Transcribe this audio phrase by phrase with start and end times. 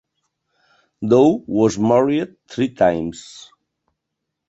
[1.03, 3.51] Douw was married three times.